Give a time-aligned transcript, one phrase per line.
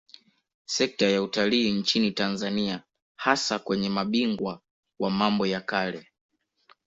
[0.65, 2.83] Sekta ya Utalii nchini Tanzania
[3.15, 4.61] hasa kwenye mabingwa
[4.99, 6.07] wa mambo ya kale